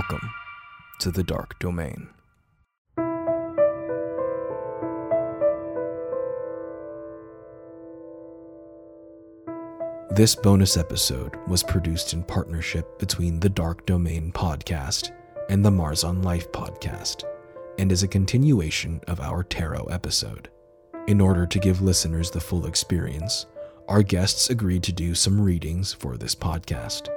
[0.00, 0.30] Welcome
[1.00, 2.08] to the Dark Domain.
[10.16, 15.10] This bonus episode was produced in partnership between the Dark Domain podcast
[15.50, 17.24] and the Mars on Life podcast,
[17.78, 20.48] and is a continuation of our tarot episode.
[21.08, 23.44] In order to give listeners the full experience,
[23.86, 27.10] our guests agreed to do some readings for this podcast.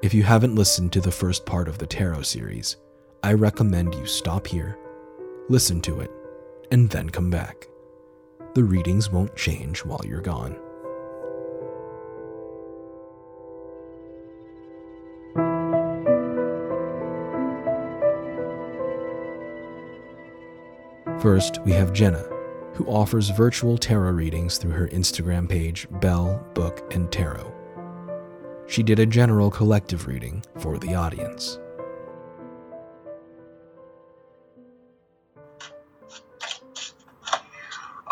[0.00, 2.76] If you haven't listened to the first part of the tarot series,
[3.24, 4.78] I recommend you stop here,
[5.48, 6.10] listen to it,
[6.70, 7.66] and then come back.
[8.54, 10.56] The readings won't change while you're gone.
[21.20, 22.22] First, we have Jenna,
[22.74, 27.57] who offers virtual tarot readings through her Instagram page, Bell, Book, and Tarot
[28.68, 31.58] she did a general collective reading for the audience.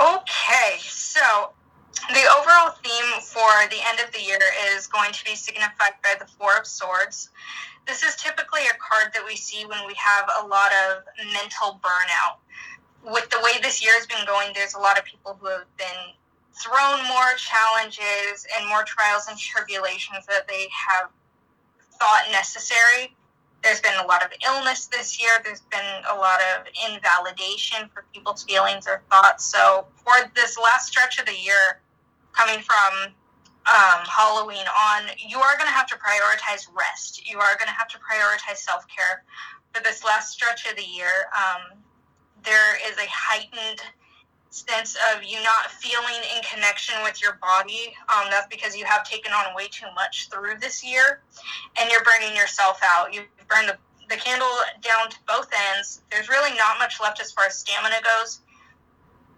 [0.01, 1.53] Okay, so
[2.09, 4.39] the overall theme for the end of the year
[4.75, 7.31] is going to be signified by the Four of Swords.
[7.87, 11.81] This is typically a card that we see when we have a lot of mental
[11.85, 12.39] burnout.
[13.05, 15.77] With the way this year has been going, there's a lot of people who have
[15.77, 16.15] been
[16.59, 21.11] thrown more challenges and more trials and tribulations that they have
[21.99, 23.15] thought necessary.
[23.63, 25.31] There's been a lot of illness this year.
[25.45, 29.45] There's been a lot of invalidation for people's feelings or thoughts.
[29.45, 31.81] So, for this last stretch of the year,
[32.33, 33.13] coming from
[33.67, 37.29] um, Halloween on, you are going to have to prioritize rest.
[37.29, 39.25] You are going to have to prioritize self care.
[39.73, 41.79] For this last stretch of the year, um,
[42.45, 43.83] there is a heightened
[44.57, 47.95] sense of you not feeling in connection with your body.
[48.09, 51.21] Um, that's because you have taken on way too much through this year
[51.79, 53.15] and you're burning yourself out.
[53.15, 53.77] You've burned the,
[54.09, 54.49] the candle
[54.81, 56.03] down to both ends.
[56.11, 58.41] There's really not much left as far as stamina goes.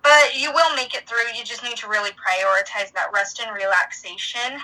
[0.03, 1.37] But you will make it through.
[1.37, 4.61] You just need to really prioritize that rest and relaxation.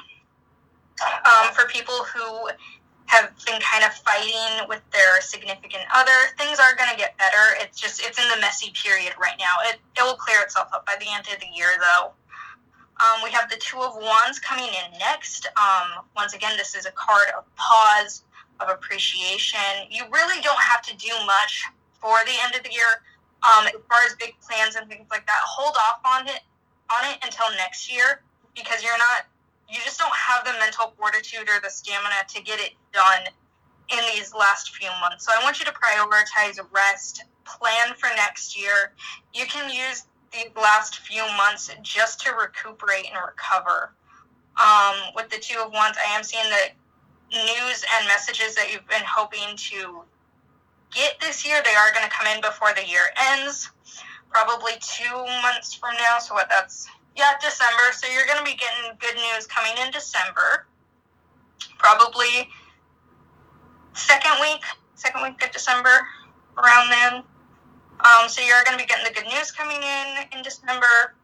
[1.26, 2.48] Um, for people who
[3.06, 6.34] have been kind of fighting with their significant other.
[6.38, 7.56] Things are going to get better.
[7.60, 9.56] It's just it's in the messy period right now.
[9.68, 12.12] It it will clear itself up by the end of the year, though.
[13.00, 15.46] Um, we have the Two of Wands coming in next.
[15.56, 18.22] Um, once again, this is a card of pause,
[18.60, 19.90] of appreciation.
[19.90, 21.64] You really don't have to do much
[22.00, 23.02] for the end of the year.
[23.42, 26.40] Um, as far as big plans and things like that, hold off on it
[26.92, 28.22] on it until next year
[28.54, 29.26] because you're not
[29.68, 33.22] you just don't have the mental fortitude or the stamina to get it done
[33.90, 35.26] in these last few months.
[35.26, 38.92] So I want you to prioritize rest, plan for next year.
[39.34, 43.92] You can use these last few months just to recuperate and recover.
[44.60, 48.86] Um, with the Two of Wands, I am seeing the news and messages that you've
[48.88, 50.02] been hoping to
[50.94, 51.60] get this year.
[51.64, 53.02] They are going to come in before the year
[53.32, 53.70] ends,
[54.30, 56.18] probably two months from now.
[56.18, 57.92] So what that's yeah, December.
[57.92, 60.66] So you're going to be getting good news coming in December.
[61.78, 62.48] Probably
[63.94, 64.62] second week,
[64.94, 66.06] second week of December,
[66.58, 67.22] around then.
[68.00, 71.14] Um, so you're going to be getting the good news coming in in December.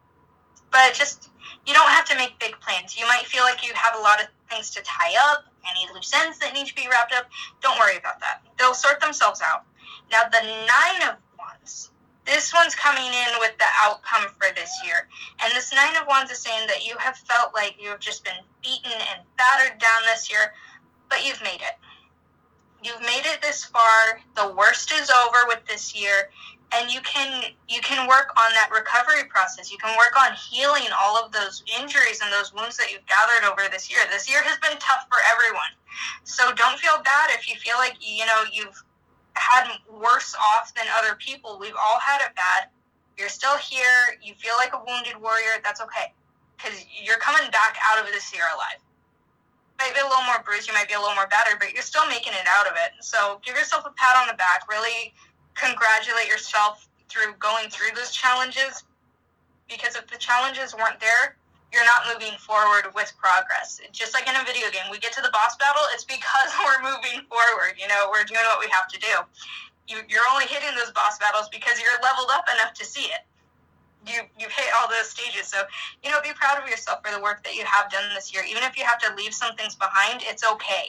[0.70, 1.30] But just,
[1.66, 2.96] you don't have to make big plans.
[2.96, 6.12] You might feel like you have a lot of things to tie up, any loose
[6.14, 7.28] ends that need to be wrapped up.
[7.60, 8.42] Don't worry about that.
[8.58, 9.64] They'll sort themselves out.
[10.12, 11.90] Now, the Nine of Wands
[12.30, 15.08] this one's coming in with the outcome for this year.
[15.42, 18.24] And this Nine of Wands is saying that you have felt like you have just
[18.24, 20.54] been beaten and battered down this year,
[21.08, 21.74] but you've made it.
[22.84, 24.20] You've made it this far.
[24.36, 26.30] The worst is over with this year.
[26.72, 29.72] And you can you can work on that recovery process.
[29.72, 33.50] You can work on healing all of those injuries and those wounds that you've gathered
[33.50, 33.98] over this year.
[34.08, 35.74] This year has been tough for everyone.
[36.22, 38.84] So don't feel bad if you feel like you know you've
[39.34, 41.58] had worse off than other people.
[41.60, 42.68] We've all had it bad.
[43.18, 44.18] You're still here.
[44.22, 45.60] You feel like a wounded warrior.
[45.62, 46.12] That's okay.
[46.56, 48.80] Because you're coming back out of this year alive.
[48.80, 50.68] You might be a little more bruised.
[50.68, 52.92] You might be a little more battered, but you're still making it out of it.
[53.00, 54.68] So give yourself a pat on the back.
[54.68, 55.12] Really
[55.54, 58.84] congratulate yourself through going through those challenges.
[59.68, 61.36] Because if the challenges weren't there,
[61.72, 63.80] you're not moving forward with progress.
[63.92, 66.82] Just like in a video game, we get to the boss battle, it's because we're
[66.82, 67.78] moving forward.
[67.78, 69.14] You know, we're doing what we have to do.
[69.86, 73.22] You, you're only hitting those boss battles because you're leveled up enough to see it.
[74.06, 75.60] You you've hit all those stages, so
[76.02, 78.42] you know, be proud of yourself for the work that you have done this year.
[78.48, 80.88] Even if you have to leave some things behind, it's okay.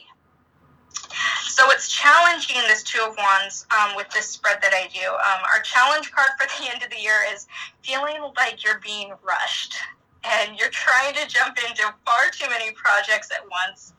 [1.44, 5.06] So it's challenging this Two of Wands um, with this spread that I do.
[5.06, 7.46] Um, our challenge card for the end of the year is
[7.82, 9.76] feeling like you're being rushed
[10.24, 13.94] and you're trying to jump into far too many projects at once.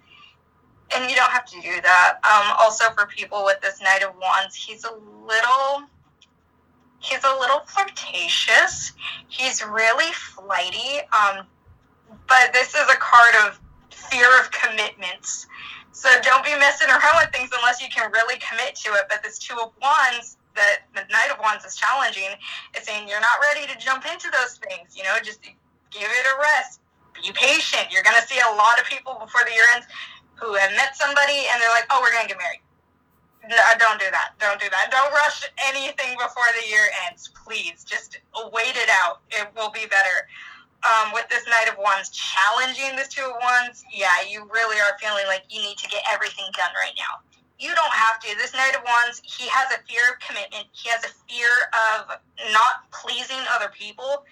[0.95, 2.19] And you don't have to do that.
[2.23, 5.87] Um, also, for people with this Knight of Wands, he's a little.
[6.99, 8.93] He's a little flirtatious.
[9.27, 11.01] He's really flighty.
[11.11, 11.45] Um,
[12.27, 13.59] but this is a card of
[13.91, 15.47] fear of commitments.
[15.91, 19.05] So don't be messing around with things unless you can really commit to it.
[19.09, 22.29] But this Two of Wands, that the Knight of Wands is challenging,
[22.77, 24.95] is saying you're not ready to jump into those things.
[24.95, 25.39] You know, just
[25.93, 26.81] give it a rest.
[27.13, 27.93] Be patient.
[27.93, 29.87] You're going to see a lot of people before the year ends
[30.35, 32.65] who have met somebody and they're like, oh, we're going to get married.
[33.47, 34.39] No, don't do that.
[34.39, 34.87] Don't do that.
[34.89, 37.83] Don't rush anything before the year ends, please.
[37.83, 38.19] Just
[38.51, 39.19] wait it out.
[39.31, 40.27] It will be better.
[40.83, 44.97] Um, with this Knight of Wands challenging this Two of Wands, yeah, you really are
[44.99, 47.23] feeling like you need to get everything done right now.
[47.59, 48.35] You don't have to.
[48.35, 50.67] This Knight of Wands, he has a fear of commitment.
[50.71, 52.19] He has a fear of
[52.51, 54.23] not pleasing other people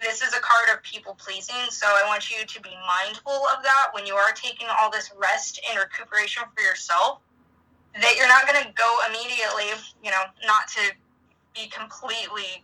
[0.00, 3.62] this is a card of people pleasing, so I want you to be mindful of
[3.62, 7.20] that when you are taking all this rest and recuperation for yourself.
[7.94, 9.74] That you're not going to go immediately,
[10.04, 10.92] you know, not to
[11.54, 12.62] be completely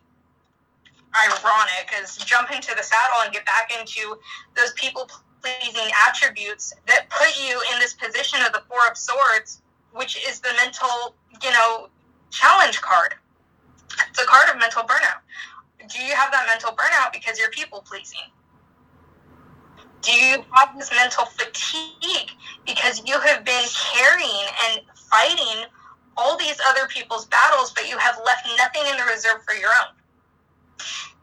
[1.17, 4.17] ironic, is jump into the saddle and get back into
[4.57, 5.09] those people
[5.43, 10.41] pleasing attributes that put you in this position of the Four of Swords, which is
[10.41, 11.89] the mental, you know,
[12.31, 13.15] challenge card.
[14.09, 15.25] It's a card of mental burnout
[15.89, 18.27] do you have that mental burnout because you're people pleasing?
[20.03, 22.31] Do you have this mental fatigue
[22.67, 25.65] because you have been carrying and fighting
[26.17, 29.71] all these other people's battles, but you have left nothing in the reserve for your
[29.71, 29.97] own?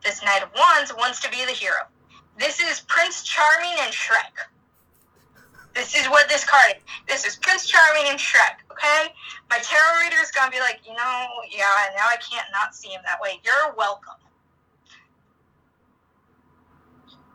[0.03, 1.85] This Knight of Wands wants to be the hero.
[2.39, 4.33] This is Prince Charming and Shrek.
[5.75, 6.83] This is what this card is.
[7.07, 9.13] This is Prince Charming and Shrek, okay?
[9.49, 12.73] My tarot reader is going to be like, you know, yeah, now I can't not
[12.73, 13.39] see him that way.
[13.43, 14.15] You're welcome.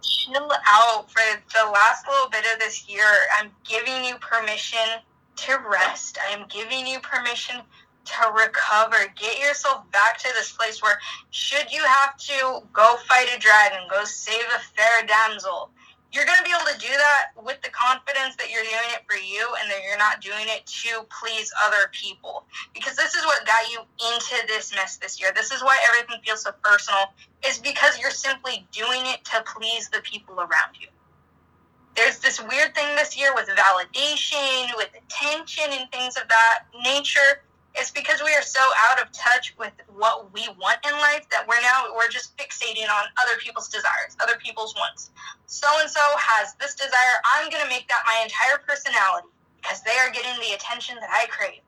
[0.07, 1.23] Chill out for
[1.55, 3.07] the last little bit of this year.
[3.39, 5.03] I'm giving you permission
[5.37, 6.19] to rest.
[6.29, 7.57] I am giving you permission
[8.07, 8.97] to recover.
[9.17, 10.99] Get yourself back to this place where,
[11.31, 15.71] should you have to go fight a dragon, go save a fair damsel,
[16.17, 19.05] you're going to be able to do that with the confidence that you're doing it
[19.05, 22.47] for you and that you're not doing it to please other people.
[22.73, 25.31] Because this is what got you into this mess this year.
[25.37, 27.13] This is why everything feels so personal,
[27.47, 30.89] is because you're simply doing it to please the people around you.
[31.97, 37.45] There's this weird thing this year with validation, with attention, and things of that nature
[37.77, 41.47] it's because we are so out of touch with what we want in life that
[41.47, 45.11] we're now we're just fixating on other people's desires, other people's wants.
[45.47, 47.21] So and so has this desire.
[47.37, 49.29] I'm going to make that my entire personality
[49.61, 51.61] because they are getting the attention that I crave.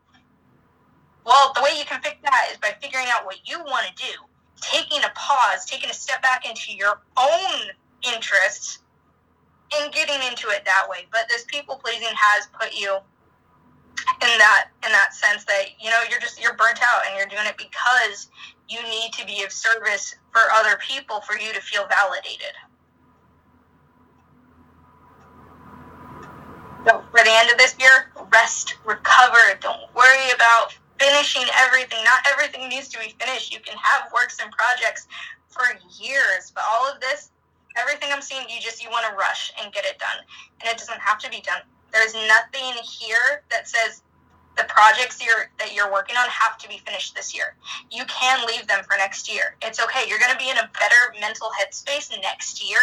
[1.27, 3.95] Well, the way you can fix that is by figuring out what you want to
[3.95, 4.17] do,
[4.63, 7.69] taking a pause, taking a step back into your own
[8.03, 8.79] interests,
[9.77, 11.07] and getting into it that way.
[11.13, 12.97] But this people pleasing has put you
[14.23, 17.27] in that in that sense that you know you're just you're burnt out and you're
[17.29, 18.29] doing it because
[18.69, 22.53] you need to be of service for other people for you to feel validated.
[26.87, 29.59] So for the end of this year, rest, recover.
[29.61, 31.99] Don't worry about finishing everything.
[32.05, 33.53] Not everything needs to be finished.
[33.53, 35.07] You can have works and projects
[35.49, 35.65] for
[36.01, 37.31] years, but all of this,
[37.77, 40.25] everything I'm seeing, you just you want to rush and get it done,
[40.61, 41.63] and it doesn't have to be done
[41.93, 44.03] there's nothing here that says
[44.57, 47.55] the projects you're, that you're working on have to be finished this year.
[47.91, 49.55] You can leave them for next year.
[49.63, 50.09] It's okay.
[50.09, 52.81] You're going to be in a better mental headspace next year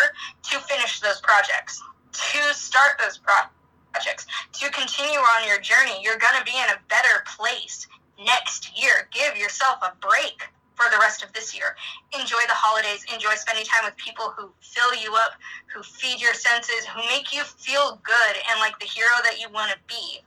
[0.52, 1.84] to finish those projects,
[2.14, 6.00] to start those projects, to continue on your journey.
[6.02, 7.88] You're going to be in a better place
[8.24, 9.10] next year.
[9.12, 11.76] Give yourself a break for the rest of this year.
[12.14, 13.06] Enjoy the holidays.
[13.14, 15.34] Enjoy spending time with people who fill you up,
[15.74, 19.50] who feed your senses, who make you feel good and like the hero that you
[19.50, 20.22] want to be.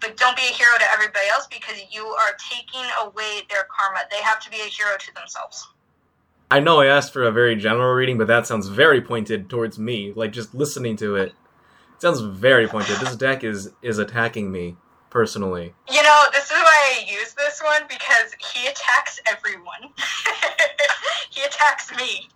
[0.00, 4.00] But don't be a hero to everybody else because you are taking away their karma.
[4.10, 5.66] They have to be a hero to themselves.
[6.50, 9.78] I know I asked for a very general reading, but that sounds very pointed towards
[9.78, 10.12] me.
[10.14, 12.98] Like just listening to it, it sounds very pointed.
[12.98, 14.76] This deck is is attacking me
[15.10, 15.74] personally.
[15.90, 19.92] You know, this is why I use this one because he attacks everyone.
[21.30, 22.28] he attacks me.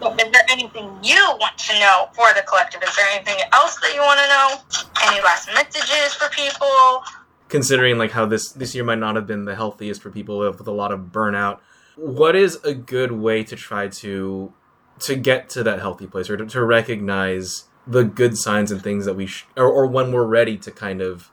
[0.00, 2.82] So is there anything you want to know for the collective?
[2.82, 4.80] Is there anything else that you want to know?
[5.10, 7.02] Any last messages for people?
[7.48, 10.58] Considering like how this this year might not have been the healthiest for people with,
[10.58, 11.58] with a lot of burnout,
[11.96, 14.52] what is a good way to try to
[15.00, 19.06] to get to that healthy place or to, to recognize the good signs and things
[19.06, 21.30] that we sh- or, or when we're ready to kind of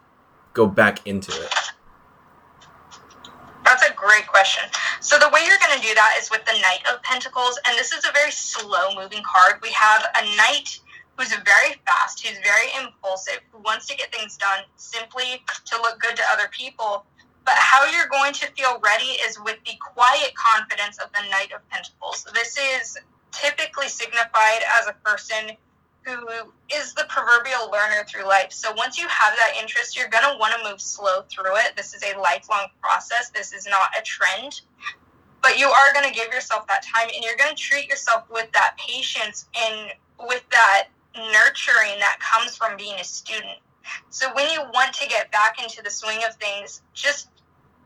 [0.54, 1.54] go back into it?
[3.66, 4.64] That's a great question.
[5.02, 7.78] So the way you're going to do that is with the Knight of Pentacles, and
[7.78, 9.60] this is a very slow moving card.
[9.62, 10.80] We have a knight
[11.18, 16.00] who's very fast, who's very impulsive, who wants to get things done simply to look
[16.00, 17.06] good to other people.
[17.44, 21.52] But how you're going to feel ready is with the quiet confidence of the Knight
[21.54, 22.26] of Pentacles.
[22.34, 22.98] This is
[23.32, 25.58] typically signified as a person
[26.06, 26.28] who
[26.74, 28.52] is the proverbial learner through life.
[28.52, 31.76] So once you have that interest, you're going to want to move slow through it.
[31.76, 33.30] This is a lifelong process.
[33.30, 34.62] This is not a trend.
[35.42, 38.24] But you are going to give yourself that time and you're going to treat yourself
[38.32, 39.92] with that patience and
[40.28, 43.60] with that nurturing that comes from being a student.
[44.10, 47.30] So when you want to get back into the swing of things, just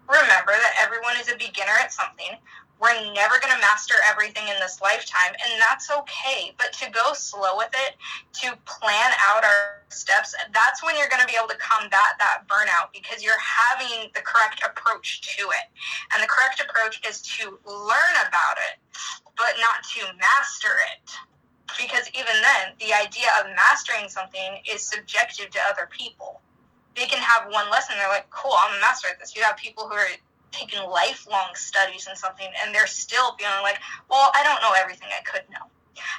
[0.07, 2.37] remember that everyone is a beginner at something.
[2.79, 6.55] We're never going to master everything in this lifetime, and that's okay.
[6.57, 7.99] But to go slow with it,
[8.39, 12.47] to plan out our steps, that's when you're going to be able to combat that
[12.47, 15.67] burnout because you're having the correct approach to it.
[16.13, 18.79] And the correct approach is to learn about it,
[19.35, 21.11] but not to master it.
[21.75, 26.39] Because even then, the idea of mastering something is subjective to other people.
[26.95, 29.35] They can have one lesson, they're like, cool, I'm a master at this.
[29.35, 30.07] You have people who are
[30.51, 33.79] taken lifelong studies in something and they're still feeling like,
[34.09, 35.65] well, I don't know everything I could know.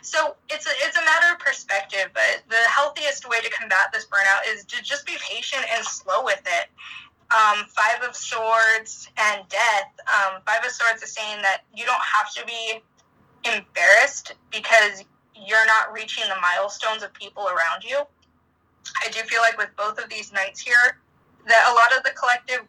[0.02, 4.06] So it's a, it's a matter of perspective, but the healthiest way to combat this
[4.06, 6.68] burnout is to just be patient and slow with it.
[7.30, 9.92] Um, five of Swords and Death.
[10.08, 12.82] Um, five of Swords is saying that you don't have to be
[13.44, 18.00] embarrassed because you're not reaching the milestones of people around you.
[19.04, 20.98] I do feel like with both of these knights here,
[21.46, 22.66] that a lot of the collective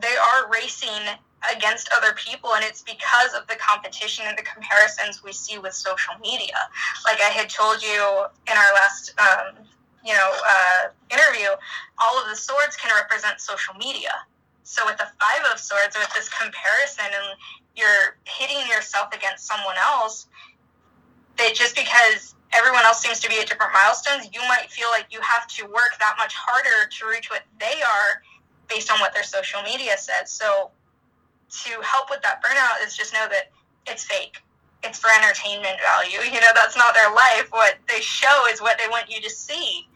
[0.00, 1.18] they are racing
[1.54, 5.74] against other people and it's because of the competition and the comparisons we see with
[5.74, 6.56] social media.
[7.04, 9.64] Like i had told you in our last um,
[10.04, 11.48] you know uh, interview
[11.98, 14.12] all of the swords can represent social media.
[14.62, 17.38] So with the five of swords with this comparison and
[17.74, 20.26] you're hitting yourself against someone else
[21.38, 25.06] that just because everyone else seems to be at different milestones you might feel like
[25.10, 28.22] you have to work that much harder to reach what they are
[28.72, 30.30] based on what their social media says.
[30.30, 30.70] So
[31.64, 33.52] to help with that burnout is just know that
[33.86, 34.38] it's fake.
[34.82, 36.18] It's for entertainment value.
[36.32, 37.48] You know, that's not their life.
[37.50, 39.86] What they show is what they want you to see.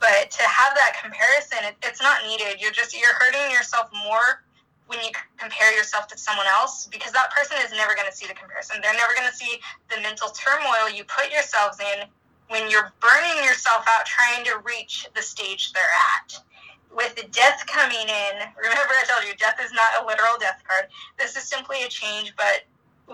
[0.00, 2.60] But to have that comparison, it, it's not needed.
[2.60, 4.42] You're just you're hurting yourself more
[4.86, 8.26] when you compare yourself to someone else because that person is never going to see
[8.26, 8.80] the comparison.
[8.82, 9.60] They're never going to see
[9.94, 12.08] the mental turmoil you put yourselves in
[12.48, 16.42] when you're burning yourself out trying to reach the stage they're at
[16.94, 20.62] with the death coming in, remember I told you death is not a literal death
[20.66, 20.86] card.
[21.18, 22.64] This is simply a change, but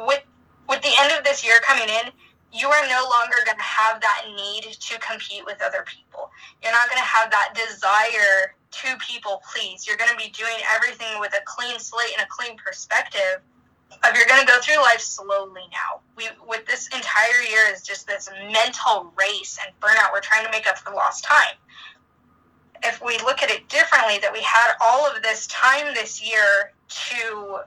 [0.07, 0.23] with
[0.69, 2.13] with the end of this year coming in,
[2.53, 6.31] you are no longer going to have that need to compete with other people.
[6.63, 9.87] You're not going to have that desire to people please.
[9.87, 13.41] You're going to be doing everything with a clean slate and a clean perspective
[14.05, 16.01] of you're going to go through life slowly now.
[16.17, 20.13] We with this entire year is just this mental race and burnout.
[20.13, 21.57] We're trying to make up for lost time
[22.85, 26.73] if we look at it differently, that we had all of this time this year
[26.89, 27.61] to,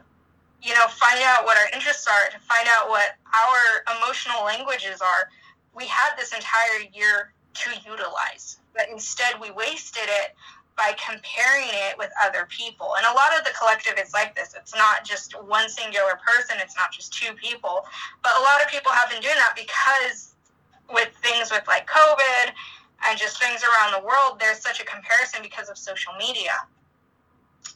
[0.62, 5.01] you know, find out what our interests are, to find out what our emotional languages
[5.01, 5.30] are,
[5.75, 8.60] we had this entire year to utilize.
[8.74, 10.36] But instead, we wasted it
[10.77, 12.96] by comparing it with other people.
[12.98, 14.56] And a lot of the collective is like this.
[14.58, 17.86] It's not just one singular person, it's not just two people.
[18.24, 20.34] But a lot of people have been doing that because
[20.91, 22.51] with things with like COVID
[23.05, 26.53] and just things around the world, there's such a comparison because of social media.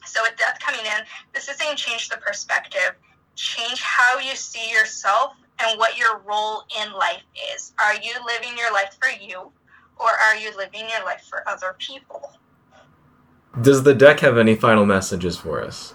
[0.04, 1.04] So with death coming in,
[1.34, 2.92] this is saying change the perspective,
[3.34, 7.22] change how you see yourself and what your role in life
[7.54, 7.72] is.
[7.78, 9.50] Are you living your life for you
[9.98, 12.30] or are you living your life for other people?
[13.60, 15.94] Does the deck have any final messages for us?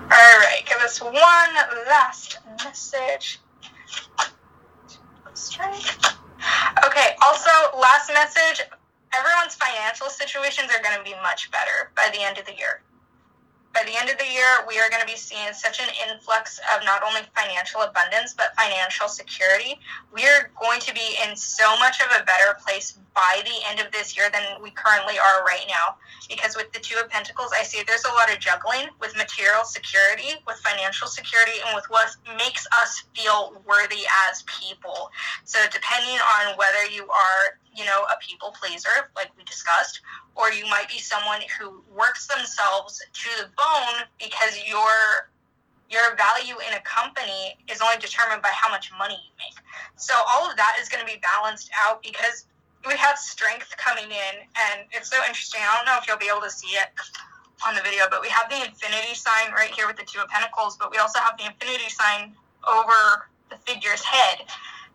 [0.00, 1.14] All right, give us one
[1.86, 3.40] last message.
[5.34, 6.14] Strike.
[6.84, 8.66] Okay, also, last message
[9.14, 12.82] everyone's financial situations are going to be much better by the end of the year.
[13.78, 16.58] By the end of the year, we are going to be seeing such an influx
[16.74, 19.78] of not only financial abundance, but financial security.
[20.12, 23.78] We are going to be in so much of a better place by the end
[23.78, 25.94] of this year than we currently are right now.
[26.28, 29.64] Because with the Two of Pentacles, I see there's a lot of juggling with material
[29.64, 35.10] security, with financial security, and with what makes us feel worthy as people.
[35.44, 40.00] So, depending on whether you are you know, a people pleaser, like we discussed,
[40.34, 45.30] or you might be someone who works themselves to the bone because your
[45.88, 49.56] your value in a company is only determined by how much money you make.
[49.96, 52.44] So all of that is going to be balanced out because
[52.86, 55.60] we have strength coming in, and it's so interesting.
[55.62, 56.92] I don't know if you'll be able to see it
[57.66, 60.28] on the video, but we have the infinity sign right here with the two of
[60.28, 62.34] pentacles, but we also have the infinity sign
[62.68, 64.44] over the figure's head.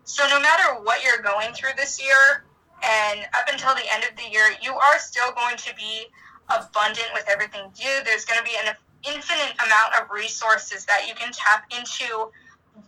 [0.05, 2.45] So no matter what you're going through this year,
[2.83, 6.07] and up until the end of the year, you are still going to be
[6.49, 8.03] abundant with everything you do.
[8.03, 8.75] There's going to be an
[9.07, 12.31] infinite amount of resources that you can tap into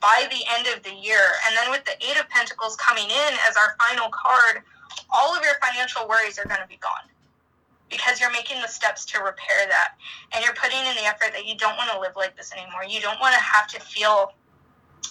[0.02, 1.40] by the end of the year.
[1.48, 4.64] And then with the Eight of Pentacles coming in as our final card,
[5.10, 7.08] all of your financial worries are going to be gone
[7.90, 9.96] because you're making the steps to repair that
[10.34, 12.84] and you're putting in the effort that you don't want to live like this anymore.
[12.88, 14.34] You don't want to have to feel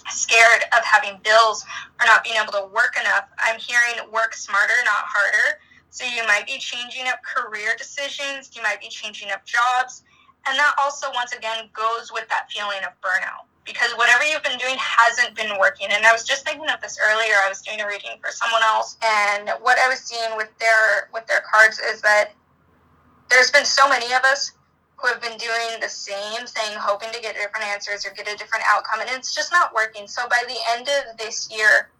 [0.09, 1.65] scared of having bills
[2.01, 3.29] or not being able to work enough.
[3.39, 5.61] I'm hearing work smarter, not harder.
[5.91, 10.03] So you might be changing up career decisions, you might be changing up jobs.
[10.47, 14.59] And that also, once again, goes with that feeling of burnout because whatever you've been
[14.59, 15.89] doing hasn't been working.
[15.91, 17.35] And I was just thinking of this earlier.
[17.45, 21.09] I was doing a reading for someone else, and what I was seeing with their
[21.13, 22.33] with their cards is that
[23.31, 24.53] there's been so many of us
[25.05, 28.37] who have been doing the same thing, hoping to get different answers or get a
[28.39, 30.09] different outcome, and it's just not working.
[30.09, 31.91] So by the end of this year,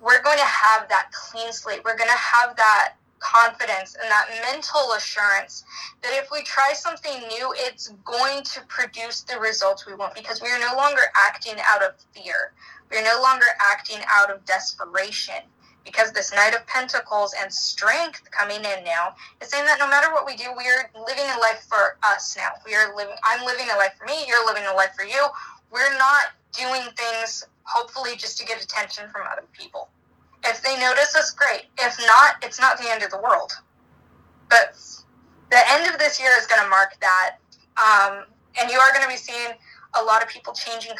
[0.00, 1.82] we're going to have that clean slate.
[1.84, 5.64] We're going to have that confidence and that mental assurance
[6.02, 10.40] that if we try something new, it's going to produce the results we want because
[10.40, 12.54] we are no longer acting out of fear.
[12.90, 15.42] We are no longer acting out of desperation
[15.84, 20.12] because this Knight of Pentacles and strength coming in now is saying that no matter
[20.12, 22.50] what we do, we are living a life for us now.
[22.66, 25.26] We are living, I'm living a life for me, you're living a life for you.
[25.70, 29.88] We're not doing things hopefully just to get attention from other people.
[30.44, 31.64] If they notice us, great.
[31.78, 33.52] If not, it's not the end of the world.
[34.50, 34.76] But
[35.50, 37.36] the end of this year is going to mark that.
[37.76, 38.24] Um,
[38.60, 39.52] and you are going to be seeing
[39.98, 40.92] a lot of people changing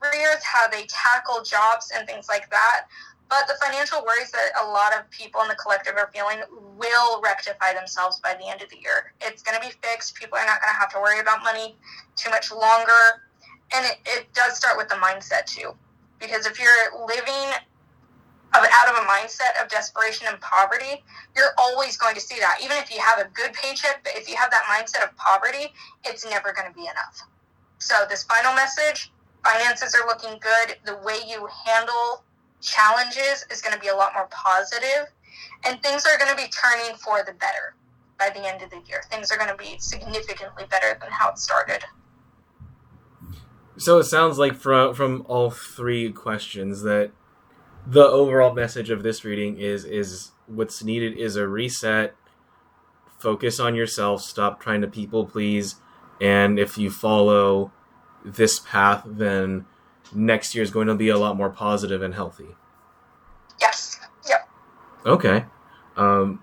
[0.00, 2.86] careers, how they tackle jobs and things like that.
[3.28, 6.38] But the financial worries that a lot of people in the collective are feeling
[6.76, 9.12] will rectify themselves by the end of the year.
[9.20, 10.14] It's going to be fixed.
[10.14, 11.76] People are not going to have to worry about money
[12.14, 13.22] too much longer.
[13.74, 15.74] And it, it does start with the mindset too.
[16.20, 17.50] Because if you're living
[18.54, 21.02] out of a mindset of desperation and poverty,
[21.36, 22.58] you're always going to see that.
[22.62, 25.72] Even if you have a good paycheck, but if you have that mindset of poverty,
[26.04, 27.26] it's never going to be enough.
[27.78, 29.12] So, this final message
[29.44, 30.76] finances are looking good.
[30.84, 32.24] The way you handle
[32.60, 35.12] challenges is going to be a lot more positive
[35.64, 37.74] and things are going to be turning for the better
[38.18, 39.02] by the end of the year.
[39.10, 41.84] Things are going to be significantly better than how it started.
[43.78, 47.10] So it sounds like from from all three questions that
[47.86, 52.14] the overall message of this reading is is what's needed is a reset,
[53.18, 55.76] focus on yourself, stop trying to people please,
[56.22, 57.70] and if you follow
[58.24, 59.66] this path then
[60.14, 62.56] next year is going to be a lot more positive and healthy.
[63.60, 63.98] Yes.
[64.28, 64.48] Yep.
[65.06, 65.44] Okay.
[65.96, 66.40] Um,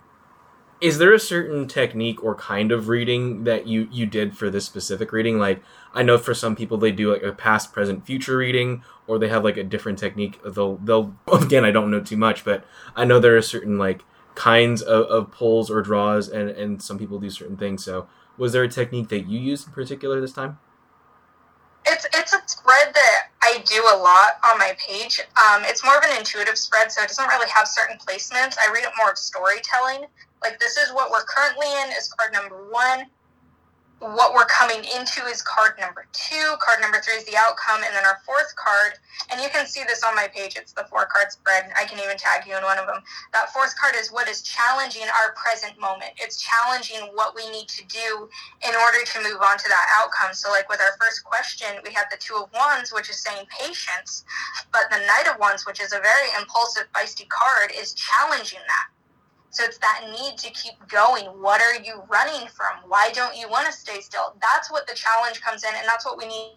[0.84, 4.65] is there a certain technique or kind of reading that you you did for this
[4.65, 5.39] specific reading?
[5.39, 9.17] Like I know for some people they do like a past, present, future reading, or
[9.17, 10.39] they have like a different technique.
[10.43, 12.65] They'll they'll again I don't know too much, but
[12.97, 14.04] I know there are certain like
[14.36, 17.82] kinds of, of pulls or draws, and and some people do certain things.
[17.86, 20.60] So was there a technique that you used in particular this time?
[21.86, 23.12] It's it's a spread that
[23.54, 25.22] I do a lot on my page.
[25.38, 28.58] Um, it's more of an intuitive spread, so it doesn't really have certain placements.
[28.58, 30.10] I read it more of storytelling.
[30.42, 33.06] Like this is what we're currently in is card number one
[34.04, 36.56] what we're coming into is card number two.
[36.60, 39.00] Card number three is the outcome, and then our fourth card,
[39.32, 40.60] and you can see this on my page.
[40.60, 41.72] It's the four card spread.
[41.80, 43.00] I can even tag you in one of them.
[43.32, 46.12] That fourth card is what is challenging our present moment.
[46.20, 48.28] It's challenging what we need to do
[48.68, 50.36] in order to move on to that outcome.
[50.36, 53.48] So, like with our first question, we have the Two of Wands, which is saying
[53.48, 54.26] patience,
[54.72, 58.88] but the Knight of Wands, which is a very impulsive, feisty card, is challenging that
[59.54, 61.26] so it's that need to keep going.
[61.42, 62.89] What are you running from?
[62.89, 64.36] Why don't you want to stay still?
[64.42, 66.54] That's what the challenge comes in, and that's what we need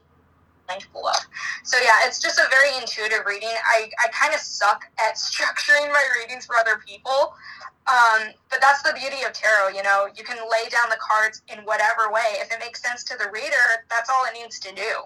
[0.69, 1.27] of.
[1.63, 3.49] So yeah, it's just a very intuitive reading.
[3.49, 7.35] I, I kind of suck at structuring my readings for other people.
[7.87, 11.43] Um, but that's the beauty of tarot, you know, you can lay down the cards
[11.47, 12.41] in whatever way.
[12.41, 15.03] If it makes sense to the reader, that's all it needs to do.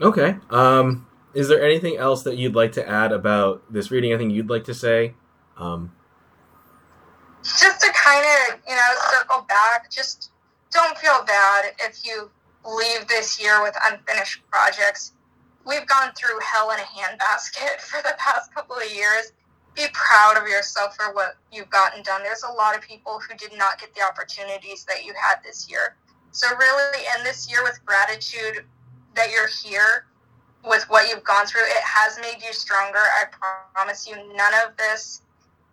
[0.00, 0.34] Okay.
[0.50, 4.12] Um, is there anything else that you'd like to add about this reading?
[4.12, 5.14] Anything you'd like to say?
[5.56, 5.92] Um,
[7.42, 10.30] just to kind of, you know, circle back, just
[10.72, 12.30] don't feel bad if you
[12.64, 15.12] leave this year with unfinished projects.
[15.64, 19.32] We've gone through hell in a handbasket for the past couple of years.
[19.74, 22.22] Be proud of yourself for what you've gotten done.
[22.22, 25.70] There's a lot of people who did not get the opportunities that you had this
[25.70, 25.96] year.
[26.32, 28.64] So, really end this year with gratitude
[29.14, 30.06] that you're here
[30.66, 31.62] with what you've gone through.
[31.62, 32.98] It has made you stronger.
[32.98, 33.24] I
[33.74, 35.22] promise you, none of this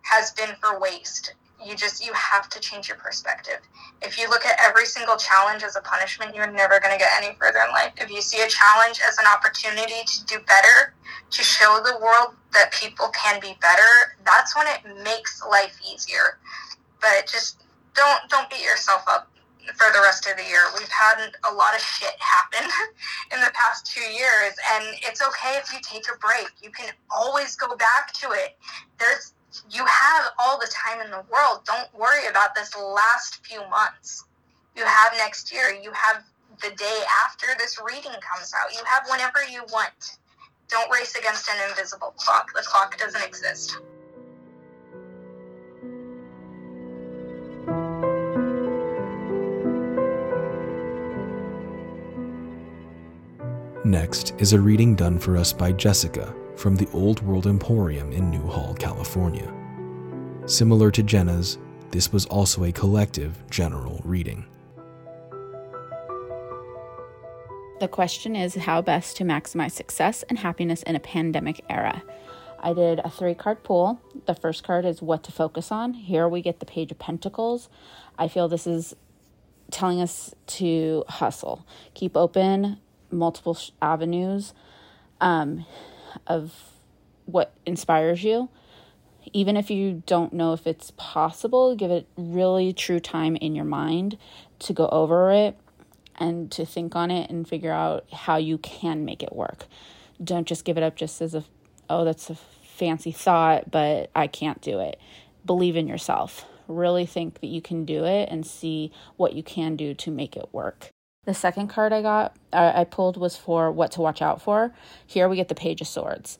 [0.02, 3.58] has been for waste you just you have to change your perspective
[4.02, 7.10] if you look at every single challenge as a punishment you're never going to get
[7.16, 10.94] any further in life if you see a challenge as an opportunity to do better
[11.30, 16.38] to show the world that people can be better that's when it makes life easier
[17.00, 17.62] but just
[17.94, 19.30] don't don't beat yourself up
[19.74, 20.60] for the rest of the year.
[20.78, 22.68] We've had a lot of shit happen
[23.32, 26.48] in the past two years, and it's okay if you take a break.
[26.62, 28.56] You can always go back to it.
[28.98, 29.32] There's
[29.70, 31.64] you have all the time in the world.
[31.64, 34.24] Don't worry about this last few months.
[34.76, 35.72] You have next year.
[35.72, 36.24] You have
[36.60, 38.72] the day after this reading comes out.
[38.72, 40.18] You have whenever you want.
[40.68, 42.52] Don't race against an invisible clock.
[42.54, 43.78] The clock doesn't exist.
[53.86, 58.32] Next is a reading done for us by Jessyica from the Olde World Emporium in
[58.32, 59.48] Newhall, California.
[60.46, 61.58] Similar to Jenna's,
[61.92, 64.44] this was also a collective general reading.
[67.78, 72.02] The question is how best to maximize success and happiness in a pandemic era.
[72.58, 74.00] I did a three card pool.
[74.26, 75.94] The first card is what to focus on.
[75.94, 77.68] Here we get the Page of Pentacles.
[78.18, 78.96] I feel this is
[79.70, 82.78] telling us to hustle, keep open
[83.10, 84.54] multiple avenues.
[85.20, 85.64] Um,
[86.26, 86.54] of
[87.24, 88.48] what inspires you.
[89.32, 93.64] Even if you don't know if it's possible, give it really true time in your
[93.64, 94.16] mind
[94.60, 95.58] to go over it
[96.14, 99.66] and to think on it and figure out how you can make it work.
[100.22, 101.44] Don't just give it up just as a,
[101.90, 104.98] oh, that's a fancy thought, but I can't do it.
[105.44, 106.46] Believe in yourself.
[106.68, 110.36] Really think that you can do it and see what you can do to make
[110.36, 110.90] it work.
[111.26, 114.72] The second card I got, uh, I pulled was for what to watch out for.
[115.04, 116.38] Here we get the Page of Swords.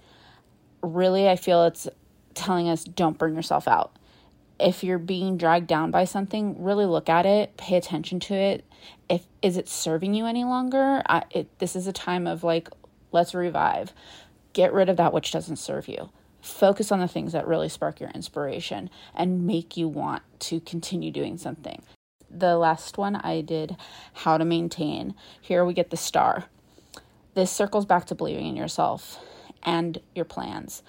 [0.81, 1.89] Really, I feel it's
[2.35, 3.97] telling us don't burn yourself out.
[4.61, 8.65] If you're being dragged down by something, really look at it, pay attention to it.
[9.11, 11.03] If is it serving you any longer?
[11.09, 12.69] I, it, this is a time of like,
[13.11, 13.93] let's revive.
[14.53, 16.11] Get rid of that which doesn't serve you.
[16.41, 21.11] Focus on the things that really spark your inspiration and make you want to continue
[21.11, 21.83] doing something
[22.39, 23.77] the last one I did
[24.13, 25.15] how to maintain.
[25.41, 26.45] Here we get the star.
[27.35, 29.19] This circles back to believing in yourself
[29.63, 30.83] and your plans.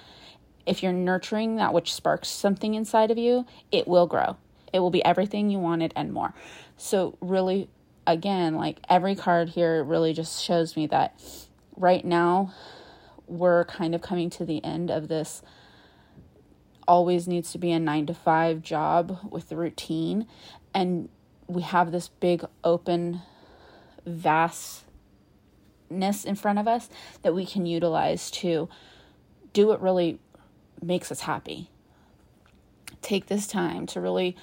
[0.65, 4.37] If you're nurturing that which sparks something inside of you, it will grow.
[4.73, 6.33] It will be everything you wanted and more.
[6.75, 7.69] So, really,
[8.05, 11.21] again, like every card here really just shows me that
[11.75, 12.53] right now
[13.27, 15.41] we're kind of coming to the end of this
[16.87, 20.27] always needs to be a nine to five job with the routine.
[20.73, 21.09] And
[21.47, 23.21] we have this big open
[24.05, 24.83] vastness
[26.25, 26.89] in front of us
[27.21, 28.69] that we can utilize to
[29.53, 30.19] do what really
[30.81, 31.69] makes us happy.
[33.01, 34.35] Take this time to really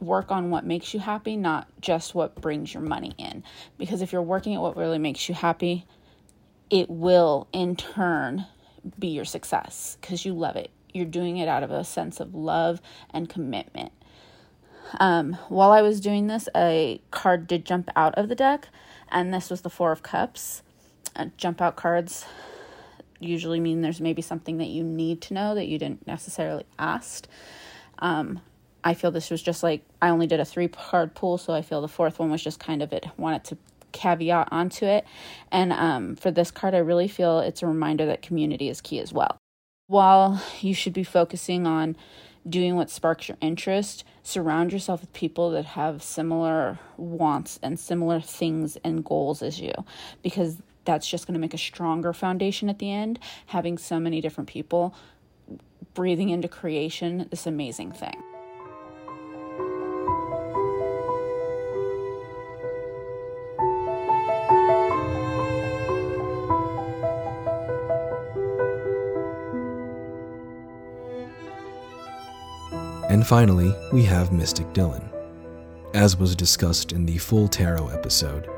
[0.00, 3.44] work on what makes you happy, not just what brings your money in.
[3.78, 5.86] Because if you're working at what really makes you happy,
[6.70, 8.46] it will in turn
[8.98, 10.70] be your success because you love it.
[10.92, 13.92] You're doing it out of a sense of love and commitment.
[14.98, 18.68] Um, while I was doing this, a card did jump out of the deck,
[19.10, 20.62] and this was the Four of Cups.
[21.14, 22.24] Uh, jump out cards
[23.24, 27.26] usually mean there's maybe something that you need to know that you didn't necessarily ask.
[27.98, 28.40] Um,
[28.84, 31.62] I feel this was just like I only did a three card pool, so I
[31.62, 33.06] feel the fourth one was just kind of it.
[33.16, 33.58] Wanted to
[33.92, 35.04] caveat onto it,
[35.50, 38.98] and um, for this card, I really feel it's a reminder that community is key
[38.98, 39.38] as well.
[39.86, 41.96] While you should be focusing on
[42.48, 48.20] doing what sparks your interest, surround yourself with people that have similar wants and similar
[48.20, 49.72] things and goals as you
[50.22, 53.18] because that's just going to make a stronger foundation at the end.
[53.46, 54.94] Having so many different people
[55.94, 58.22] breathing into creation, this amazing thing.
[73.12, 75.06] And finally, we have Mystic Dylan.
[75.92, 78.48] As was discussed in the full tarot episode,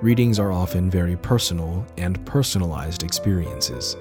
[0.00, 3.96] readings are often very personal and personalized experiences.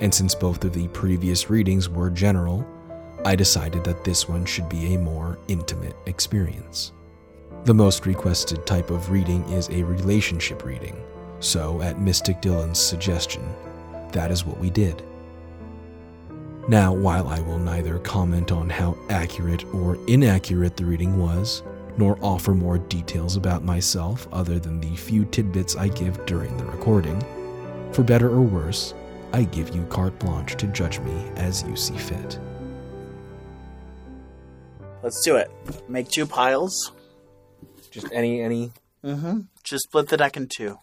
[0.00, 2.64] And since both of the previous readings were general,
[3.24, 6.92] I decided that this one should be a more intimate experience.
[7.64, 11.02] The most requested type of reading is a relationship reading,
[11.40, 13.42] so at Mystic Dylan's suggestion,
[14.12, 15.02] that is what we did.
[16.68, 21.62] Now, while I will neither comment on how accurate or inaccurate the reading was,
[21.96, 26.66] nor offer more details about myself other than the few tidbits I give during the
[26.66, 27.24] recording,
[27.92, 28.92] for better or worse,
[29.32, 32.38] I give you carte blanche to judge me as you see fit.
[35.02, 35.50] Let's do it.
[35.88, 36.92] Make two piles.
[37.90, 38.72] Just any any.
[39.02, 39.40] Mm-hmm.
[39.64, 40.78] Just split the deck in two.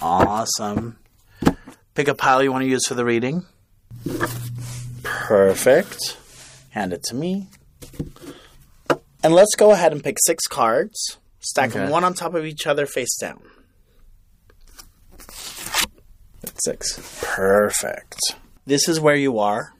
[0.00, 0.96] Awesome.
[2.00, 3.44] Pick a pile you want to use for the reading.
[5.02, 6.16] Perfect.
[6.70, 7.48] Hand it to me.
[9.22, 11.18] And let's go ahead and pick six cards.
[11.40, 13.42] Stack them one on top of each other face down.
[16.40, 17.20] That's Six.
[17.22, 18.18] Perfect.
[18.64, 19.74] This is where you are.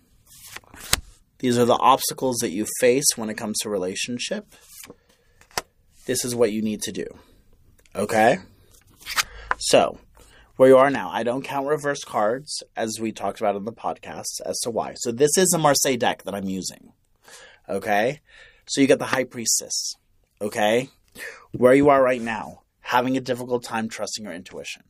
[1.38, 4.54] These are the obstacles that you face when it comes to relationship.
[6.04, 7.06] This is what you need to do.
[7.96, 8.40] Okay?
[9.56, 9.98] So,
[10.60, 13.72] where you are now, I don't count reverse cards as we talked about in the
[13.72, 14.92] podcast as to why.
[14.94, 16.92] So, this is a Marseille deck that I'm using.
[17.66, 18.20] Okay?
[18.66, 19.94] So, you get the High Priestess.
[20.38, 20.90] Okay?
[21.52, 24.82] Where you are right now, having a difficult time trusting your intuition.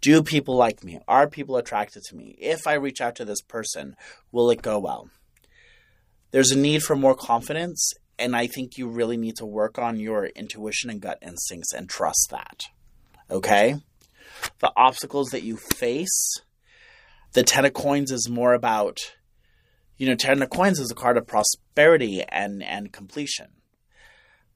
[0.00, 0.98] Do people like me?
[1.06, 2.34] Are people attracted to me?
[2.36, 3.94] If I reach out to this person,
[4.32, 5.10] will it go well?
[6.32, 10.00] There's a need for more confidence, and I think you really need to work on
[10.00, 12.64] your intuition and gut instincts and trust that.
[13.30, 13.76] Okay?
[14.60, 16.34] The obstacles that you face,
[17.32, 18.98] the Ten of Coins is more about,
[19.96, 23.48] you know, Ten of Coins is a card of prosperity and, and completion.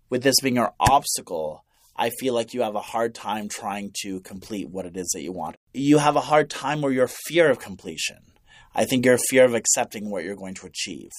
[0.09, 1.65] With this being your obstacle,
[1.97, 5.23] I feel like you have a hard time trying to complete what it is that
[5.23, 5.57] you want.
[5.73, 8.19] You have a hard time or your fear of completion.
[8.75, 11.11] I think your fear of accepting what you're going to achieve.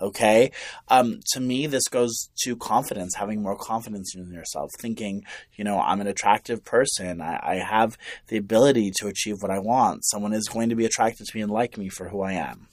[0.00, 0.50] Okay.
[0.88, 5.78] Um, to me, this goes to confidence, having more confidence in yourself, thinking, you know,
[5.78, 7.20] I'm an attractive person.
[7.20, 7.96] I, I have
[8.28, 10.04] the ability to achieve what I want.
[10.04, 12.66] Someone is going to be attracted to me and like me for who I am.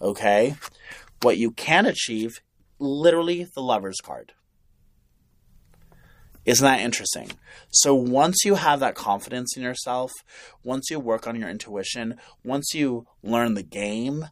[0.00, 0.54] Okay.
[1.22, 2.40] What you can achieve,
[2.78, 4.32] literally the lover's card.
[6.44, 7.32] Isn't that interesting?
[7.70, 10.12] So once you have that confidence in yourself,
[10.62, 14.26] once you work on your intuition, once you learn the game,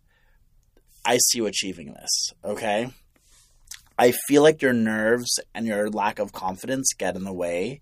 [1.06, 2.90] I see you achieving this, okay?
[3.96, 7.80] I feel like your nerves and your lack of confidence get in the way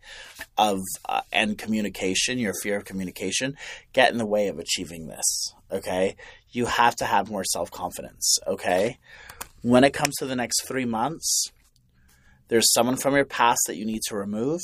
[0.59, 3.57] of, uh, and communication, your fear of communication,
[3.95, 6.17] get in the way of achieving this, okay?
[6.51, 8.99] You have to have more self confidence, okay?
[9.63, 11.51] When it comes to the next three months,
[12.49, 14.61] there's someone from your past that you need to remove,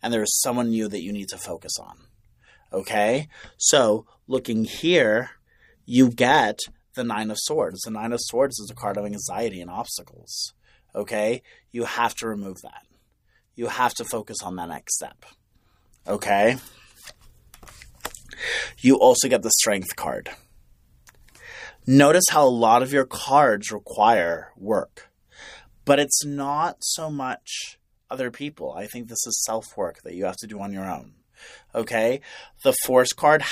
[0.00, 1.96] and there's someone new that you need to focus on.
[2.72, 3.28] Okay?
[3.58, 5.30] So, looking here,
[5.84, 6.60] you get
[6.94, 7.80] the Nine of Swords.
[7.82, 10.54] The Nine of Swords is a card of anxiety and obstacles.
[10.94, 11.42] Okay?
[11.70, 12.86] You have to remove that.
[13.54, 15.24] You have to focus on that next step.
[16.06, 16.56] Okay?
[18.78, 20.30] You also get the Strength card.
[21.86, 25.10] Notice how a lot of your cards require work
[25.84, 27.78] but it's not so much
[28.10, 28.72] other people.
[28.72, 31.14] I think this is self work that you have to do on your own.
[31.74, 32.20] Okay?
[32.62, 33.42] The force card,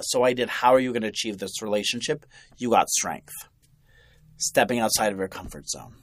[0.00, 2.26] so I did, how are you going to achieve this relationship?
[2.56, 3.32] You got strength.
[4.36, 5.94] Stepping outside of your comfort zone.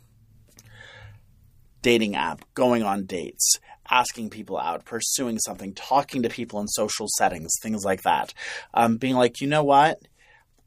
[1.82, 3.56] Dating app, going on dates,
[3.90, 8.34] asking people out, pursuing something, talking to people in social settings, things like that.
[8.74, 10.00] Um, being like, you know what?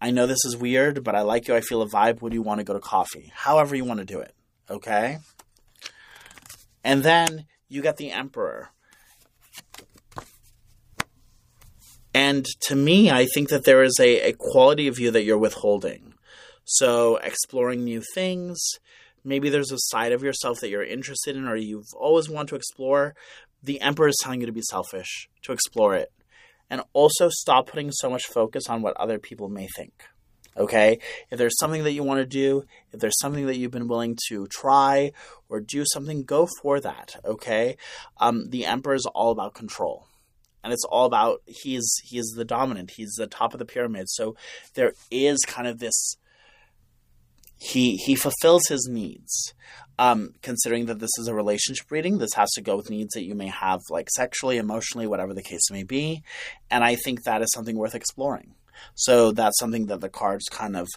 [0.01, 1.55] I know this is weird, but I like you.
[1.55, 2.21] I feel a vibe.
[2.21, 3.33] Would you want to go to coffee?
[3.35, 4.35] However, you want to do it.
[4.69, 5.19] Okay?
[6.85, 8.71] And then you get the Emperor.
[12.17, 15.37] And to me, I think that there is a, a quality of you that you're
[15.37, 16.15] withholding.
[16.65, 18.59] So, exploring new things,
[19.23, 22.55] maybe there's a side of yourself that you're interested in or you've always wanted to
[22.55, 23.15] explore.
[23.63, 26.11] The Emperor is telling you to be selfish, to explore it.
[26.71, 29.93] And also stop putting so much focus on what other people may think.
[30.57, 31.01] Okay?
[31.31, 34.17] If there's something that you want to do, if there's something that you've been willing
[34.29, 35.13] to try
[35.51, 37.17] or do something, go for that.
[37.27, 37.77] Okay?
[38.17, 40.07] Um, the Emperor is all about control.
[40.67, 42.91] And it's all about he's he is the dominant.
[42.97, 44.09] He's the top of the pyramid.
[44.09, 44.35] So
[44.75, 46.17] there is kind of this
[47.57, 49.55] he he fulfills his needs.
[49.97, 53.23] Um, considering that this is a relationship reading, this has to go with needs that
[53.23, 56.25] you may have, like sexually, emotionally, whatever the case may be.
[56.69, 58.57] And I think that is something worth exploring.
[58.97, 60.89] So that's something that the cards kind of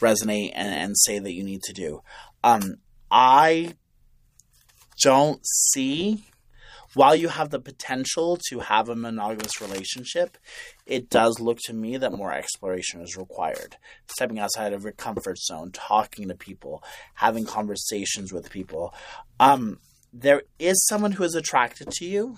[0.00, 2.02] resonate and, and say that you need to do.
[2.44, 2.76] Um,
[3.10, 3.72] I
[5.02, 6.27] don't see
[6.98, 10.36] while you have the potential to have a monogamous relationship,
[10.84, 13.76] it does look to me that more exploration is required.
[14.08, 16.82] Stepping outside of your comfort zone, talking to people,
[17.14, 18.92] having conversations with people.
[19.38, 19.78] Um,
[20.12, 22.36] there is someone who is attracted to you,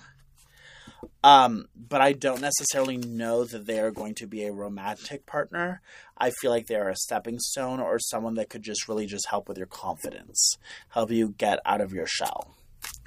[1.23, 5.81] um, but I don't necessarily know that they are going to be a romantic partner.
[6.19, 9.49] I feel like they're a stepping stone or someone that could just really just help
[9.49, 10.55] with your confidence,
[10.89, 12.55] help you get out of your shell.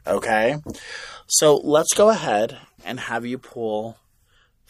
[0.07, 0.57] Okay?
[1.27, 3.97] So let's go ahead and have you pull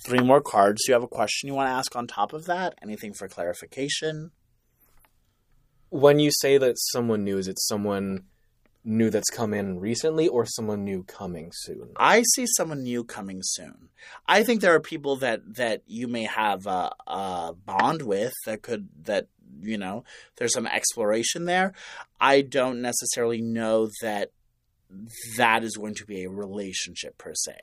[0.04, 0.82] three more cards.
[0.84, 2.74] Do you have a question you want to ask on top of that?
[2.82, 4.30] Anything for clarification?
[5.90, 8.24] When you say that someone new, is it someone
[8.84, 11.90] new that's come in recently or someone new coming soon?
[11.96, 13.88] I see someone new coming soon.
[14.26, 18.62] I think there are people that that you may have a, a bond with that
[18.62, 19.28] could that
[19.62, 20.04] you know
[20.36, 21.72] there's some exploration there.
[22.20, 24.32] I don't necessarily know that
[25.36, 27.56] that is going to be a relationship per se.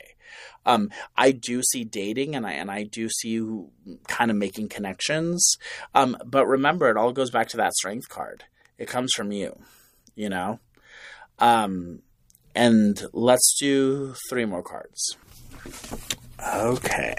[0.66, 3.70] Um, I do see dating, and I and I do see you
[4.08, 5.56] kind of making connections.
[5.94, 8.44] Um, but remember, it all goes back to that strength card.
[8.78, 9.58] It comes from you,
[10.14, 10.60] you know.
[11.38, 12.02] Um,
[12.54, 15.16] and let's do three more cards.
[16.54, 17.14] Okay.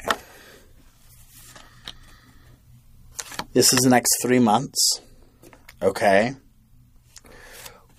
[3.53, 4.99] This is the next three months.
[5.81, 6.35] Okay.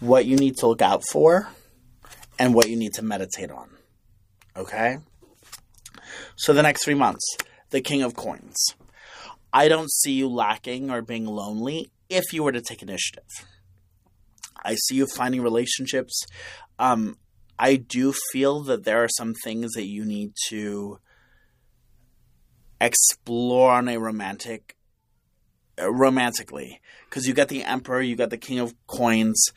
[0.00, 1.48] What you need to look out for
[2.38, 3.70] and what you need to meditate on.
[4.56, 4.98] Okay?
[6.36, 7.36] So, the next three months,
[7.70, 8.56] the King of Coins.
[9.52, 13.24] I don't see you lacking or being lonely if you were to take initiative.
[14.64, 16.24] I see you finding relationships.
[16.78, 17.18] Um,
[17.58, 20.98] I do feel that there are some things that you need to
[22.80, 24.76] explore on a romantic
[25.80, 29.48] uh, romantically because you got the emperor you got the king of coins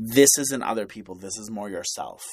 [0.00, 2.24] this isn't other people this is more yourself.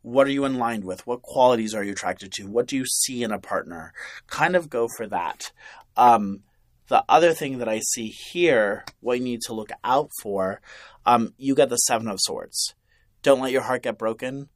[0.00, 1.06] What are you in line with?
[1.06, 2.46] What qualities are you attracted to?
[2.46, 3.92] What do you see in a partner?
[4.28, 5.52] Kind of go for that.
[5.96, 6.40] Um,
[6.88, 10.60] the other thing that i see here what you need to look out for
[11.06, 12.74] um, you get the seven of swords.
[13.22, 14.48] Don't let your heart get broken.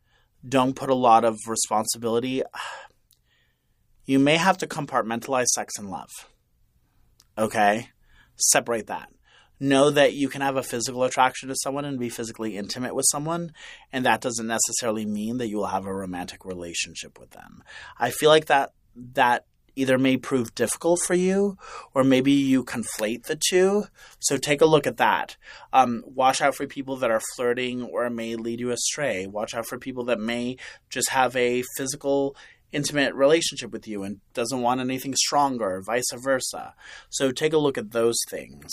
[0.46, 2.42] Don't put a lot of responsibility.
[4.04, 6.10] You may have to compartmentalize sex and love.
[7.36, 7.90] Okay?
[8.36, 9.10] Separate that
[9.58, 13.06] know that you can have a physical attraction to someone and be physically intimate with
[13.10, 13.52] someone,
[13.92, 17.62] and that doesn't necessarily mean that you will have a romantic relationship with them.
[17.98, 19.44] I feel like that that
[19.76, 21.56] either may prove difficult for you
[21.94, 23.84] or maybe you conflate the two.
[24.18, 25.36] So take a look at that.
[25.72, 29.26] Um, watch out for people that are flirting or may lead you astray.
[29.26, 30.56] Watch out for people that may
[30.88, 32.34] just have a physical
[32.76, 36.74] intimate relationship with you and doesn't want anything stronger, vice versa.
[37.08, 38.70] So take a look at those things.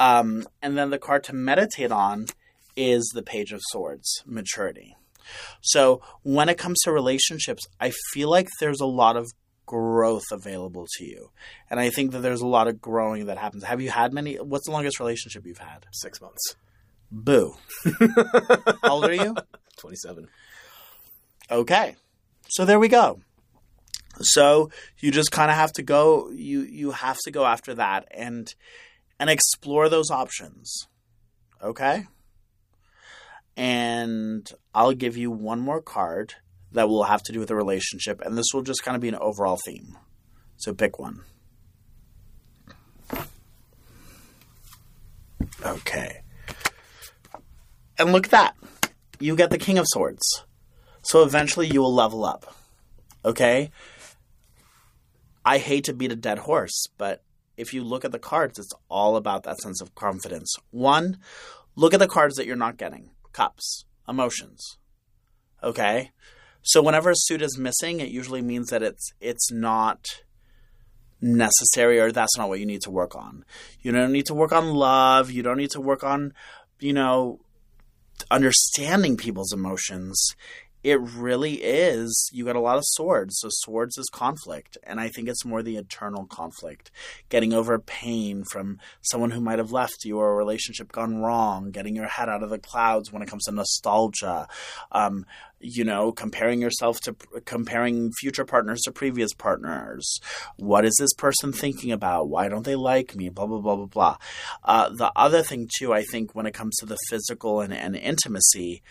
[0.00, 2.26] Um, and then the card to meditate on
[2.76, 4.96] is the Page of Swords, maturity.
[5.60, 9.28] So when it comes to relationships, I feel like there's a lot of
[9.64, 11.30] growth available to you.
[11.70, 13.62] And I think that there's a lot of growing that happens.
[13.62, 14.34] Have you had many?
[14.34, 15.86] What's the longest relationship you've had?
[15.92, 16.56] Six months.
[17.12, 17.54] Boo.
[18.82, 19.36] How old are you?
[19.78, 20.26] 27.
[21.48, 21.94] Okay.
[22.50, 23.20] So there we go.
[24.20, 28.08] So you just kind of have to go you you have to go after that
[28.10, 28.52] and
[29.18, 30.88] and explore those options.
[31.62, 32.06] Okay?
[33.56, 36.34] And I'll give you one more card
[36.72, 39.08] that will have to do with a relationship and this will just kind of be
[39.08, 39.96] an overall theme.
[40.56, 41.22] So pick one.
[45.64, 46.22] Okay.
[47.98, 48.56] And look at that.
[49.18, 50.44] You get the King of Swords.
[51.10, 52.54] So eventually you will level up.
[53.24, 53.72] Okay?
[55.44, 57.24] I hate to beat a dead horse, but
[57.56, 60.54] if you look at the cards, it's all about that sense of confidence.
[60.70, 61.18] One,
[61.74, 64.78] look at the cards that you're not getting cups, emotions.
[65.64, 66.12] Okay?
[66.62, 70.06] So whenever a suit is missing, it usually means that it's it's not
[71.20, 73.44] necessary or that's not what you need to work on.
[73.82, 76.34] You don't need to work on love, you don't need to work on,
[76.78, 77.40] you know,
[78.30, 80.36] understanding people's emotions
[80.82, 83.38] it really is you got a lot of swords.
[83.38, 86.90] So swords is conflict and i think it's more the internal conflict.
[87.28, 91.70] Getting over pain from someone who might have left you or a relationship gone wrong
[91.70, 94.48] getting your head out of the clouds when it comes to nostalgia
[94.92, 95.26] um,
[95.60, 100.20] you know comparing yourself to comparing future partners to previous partners.
[100.56, 102.28] What is this person thinking about?
[102.28, 103.28] Why don't they like me?
[103.28, 104.16] Blah blah blah blah blah.
[104.64, 107.96] Uh, the other thing too i think when it comes to the physical and, and
[107.96, 108.82] intimacy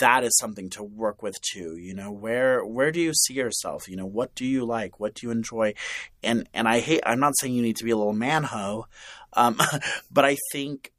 [0.00, 3.88] that is something to work with too you know where where do you see yourself?
[3.88, 5.00] You know what do you like?
[5.00, 5.74] What do you enjoy?
[6.22, 8.84] And and i hate i'm not saying you need to be a little manho
[9.32, 9.60] um,
[10.10, 10.92] but i think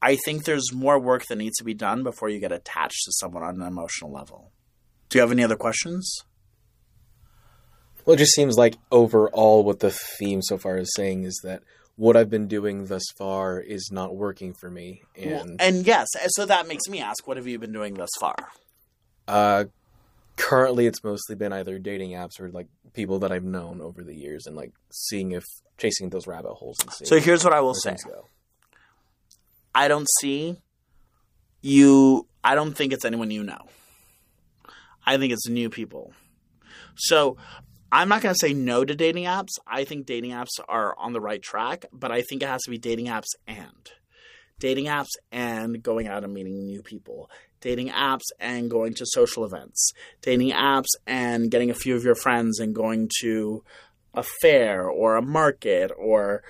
[0.00, 3.12] i think there's more work that needs to be done before you get attached to
[3.12, 4.52] someone on an emotional level.
[5.08, 6.22] Do you have any other questions?
[8.04, 11.62] Well, it just seems like overall what the theme so far is saying is that
[11.96, 16.46] what I've been doing thus far is not working for me, and and yes so
[16.46, 18.36] that makes me ask what have you been doing thus far
[19.28, 19.64] uh,
[20.36, 24.14] currently it's mostly been either dating apps or like people that I've known over the
[24.14, 25.44] years, and like seeing if
[25.78, 26.76] chasing those rabbit holes.
[26.80, 27.96] And seeing so here's what i will say.
[29.74, 30.56] I don't see
[31.60, 32.28] you.
[32.44, 33.66] I don't think it's anyone you know.
[35.04, 36.12] I think it's new people.
[36.94, 37.36] So
[37.94, 39.50] I'm not going to say no to dating apps.
[39.68, 42.70] I think dating apps are on the right track, but I think it has to
[42.72, 43.88] be dating apps and
[44.58, 47.30] dating apps and going out and meeting new people.
[47.60, 49.92] Dating apps and going to social events.
[50.22, 53.62] Dating apps and getting a few of your friends and going to
[54.12, 56.42] a fair or a market or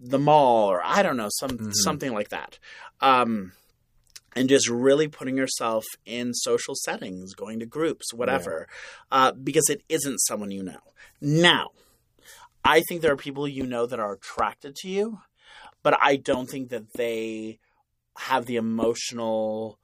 [0.00, 1.72] the mall or I don't know some Mhm.
[1.74, 2.58] something like that.
[3.00, 3.52] Um,
[4.34, 8.68] and just really putting yourself in social settings, going to groups, whatever,
[9.10, 10.80] uh, because it isn't someone you know.
[11.20, 11.70] Now,
[12.64, 15.20] I think there are people you know that are attracted to you,
[15.82, 17.58] but I don't think that they
[18.16, 19.78] have the emotional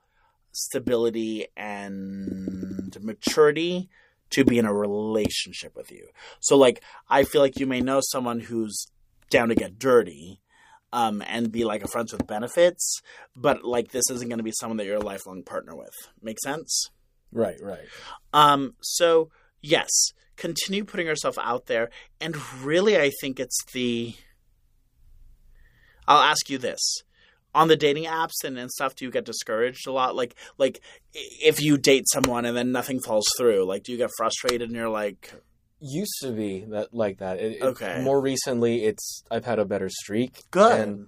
[0.52, 3.88] stability and maturity
[4.30, 6.08] to be in a relationship with you.
[6.40, 8.86] So, like, I feel like you may know someone who's
[9.30, 10.40] down to get dirty
[10.96, 13.02] um, and be like a friends with benefits,
[13.36, 15.92] but like this isn't going to be someone that you're a lifelong partner with.
[16.22, 16.86] Make sense?
[17.30, 17.84] Right, right.
[18.32, 19.28] Um, so
[19.60, 19.90] yes,
[20.36, 24.14] continue putting yourself out there, and really, I think it's the.
[26.08, 26.80] I'll ask you this:
[27.54, 30.16] on the dating apps and, and stuff, do you get discouraged a lot?
[30.16, 30.80] Like, like
[31.12, 34.74] if you date someone and then nothing falls through, like, do you get frustrated and
[34.74, 35.34] you're like,
[35.80, 37.38] Used to be that like that.
[37.38, 38.00] It, it- Okay.
[38.02, 40.42] more recently, it's I've had a better streak.
[40.50, 40.80] good?
[40.80, 41.06] And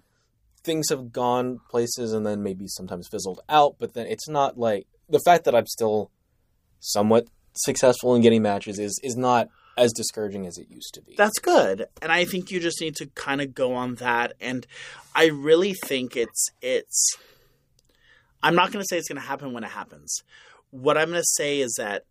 [0.65, 4.87] things have gone places and then maybe sometimes fizzled out, but then it's not like
[5.09, 6.11] the fact that I'm still
[6.81, 9.49] somewhat successful in getting matches is is not
[9.79, 11.15] as discouraging as it used to be.
[11.17, 11.87] That's good.
[12.03, 14.67] And I think you just need to kind of go on that and
[15.15, 17.17] I really think it's it's
[18.43, 20.23] I'm not going to say it's going to happen when it happens.
[20.71, 22.05] What I'm going to say is that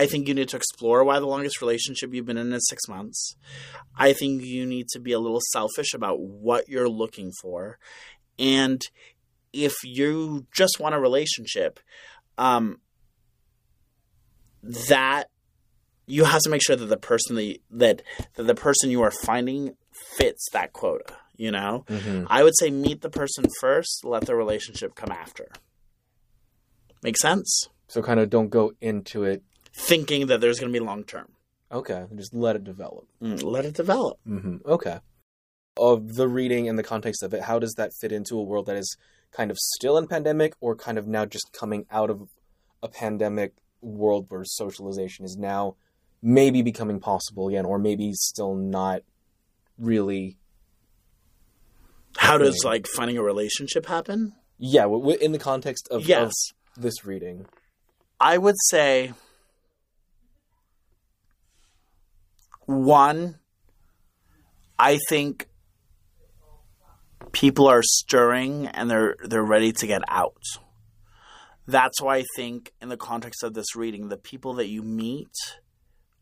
[0.00, 2.86] I think you need to explore why the longest relationship you've been in is 6
[2.88, 3.34] months.
[3.96, 7.78] I think you need to be a little selfish about what you're looking for.
[8.38, 8.80] And
[9.52, 11.80] if you just want a relationship,
[12.38, 12.80] um
[14.62, 15.24] that
[16.06, 18.02] you have to make sure that the person that, you- that
[18.36, 19.76] that the person you are finding
[20.16, 21.16] fits that quota.
[21.36, 22.26] You know, Mhm.
[22.28, 25.48] I would say meet the person first, let the relationship come after.
[27.02, 27.68] Make sense?
[27.86, 29.42] So kind of don't go into it.
[29.74, 31.28] Thinking that there's going to be long term.
[31.70, 33.06] Okay, just let it develop.
[33.22, 34.18] Mm, let it develop.
[34.24, 34.98] hmm Okay.
[35.76, 38.66] Of the reading and the context of it, how does that fit into a world
[38.66, 38.96] that is
[39.30, 42.30] kind of still in pandemic, or kind of now just coming out of
[42.82, 45.76] a pandemic world where socialization is now
[46.22, 49.02] maybe becoming possible again, or maybe still not
[49.78, 50.38] really?
[52.16, 54.32] How does like finding a relationship happen?
[54.58, 54.86] Yeah,
[55.20, 56.32] in the context of, of yes,
[56.76, 57.46] this reading.
[58.18, 59.12] I would say
[62.68, 63.38] one.
[64.78, 65.48] I think
[67.32, 70.42] people are stirring and they're they're ready to get out.
[71.66, 75.32] That's why I think in the context of this reading, the people that you meet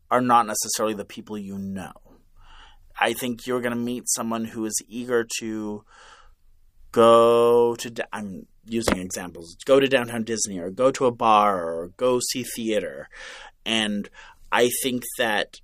[0.09, 1.91] are not necessarily the people you know.
[2.99, 5.83] I think you're going to meet someone who is eager to
[6.91, 9.55] go to I'm using examples.
[9.65, 13.09] Go to downtown Disney or go to a bar or go see theater.
[13.65, 14.09] And
[14.51, 15.59] I think that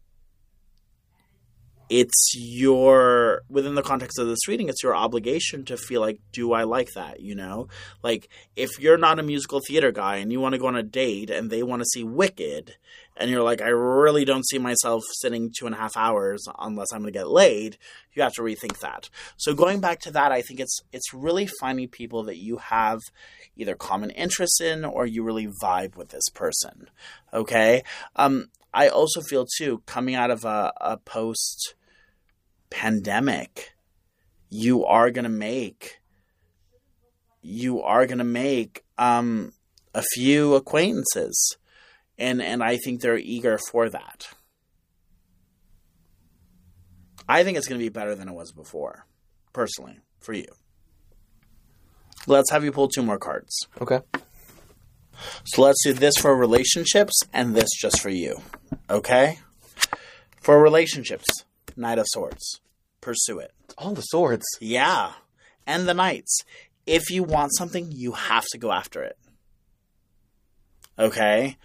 [1.90, 6.54] it's your within the context of this reading it's your obligation to feel like do
[6.54, 7.20] i like that?
[7.20, 7.68] You know?
[8.02, 10.84] Like if you're not a musical theater guy and you want to go on a
[10.84, 12.76] date and they want to see wicked
[13.16, 16.92] and you're like i really don't see myself sitting two and a half hours unless
[16.92, 17.78] i'm going to get laid
[18.14, 19.10] you have to rethink that.
[19.38, 23.00] So going back to that i think it's it's really finding people that you have
[23.56, 26.90] either common interests in or you really vibe with this person
[27.34, 27.84] okay?
[28.16, 31.76] Um i also feel too coming out of a, a post
[32.70, 33.74] pandemic
[34.50, 36.00] you are to make
[37.42, 39.52] you are to make um
[39.94, 41.58] a few acquaintances
[42.18, 44.28] and and I think they're eager for that.
[47.28, 49.06] I think it's to be better than it was before,
[49.54, 50.48] personally, for you.
[52.28, 53.68] Let's have you pull two more cards.
[53.82, 54.02] Okay.
[55.46, 58.42] So let's do this for relationships and this just for you.
[58.90, 59.40] Okay?
[60.42, 61.26] For relationships,
[61.76, 62.60] Knight of Swords.
[63.02, 63.52] Pursue it.
[63.78, 64.46] All the swords.
[64.60, 65.14] Yeah.
[65.66, 66.42] And the Knights.
[66.86, 69.18] If you want something, you have to go after it.
[71.00, 71.58] Okay?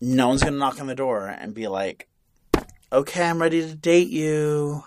[0.00, 2.08] No one's going to knock on the door and be like,
[2.92, 4.84] okay, I'm ready to date you.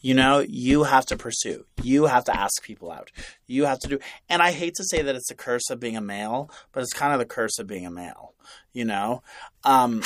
[0.00, 1.64] You know, you have to pursue.
[1.82, 3.10] You have to ask people out.
[3.46, 3.98] You have to do.
[4.28, 6.92] And I hate to say that it's a curse of being a male, but it's
[6.92, 8.34] kind of the curse of being a male.
[8.72, 9.22] You know,
[9.64, 10.02] um,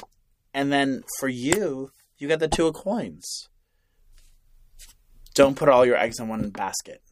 [0.54, 3.48] and then for you, you got the two of coins.
[5.34, 7.02] Don't put all your eggs in one basket.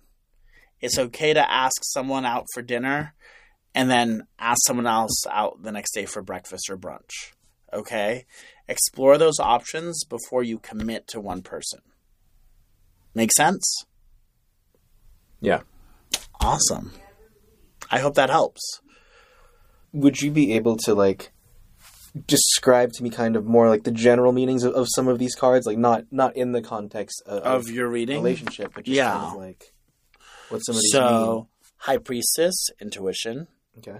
[0.80, 3.14] It's okay to ask someone out for dinner
[3.74, 7.32] and then ask someone else out the next day for breakfast or brunch.
[7.72, 8.26] Okay?
[8.66, 11.80] Explore those options before you commit to one person.
[13.14, 13.84] Make sense?
[15.40, 15.60] Yeah.
[16.40, 16.92] Awesome.
[17.90, 18.80] I hope that helps.
[19.92, 21.32] Would you be able to like
[22.26, 25.34] describe to me kind of more like the general meanings of, of some of these
[25.34, 28.16] cards, like not not in the context of, Of your reading?
[28.22, 29.12] relationship, but just Yeah.
[29.12, 29.72] kind of like
[30.48, 31.48] what some of these So,
[31.78, 33.46] High Priestess, intuition.
[33.78, 33.98] Okay.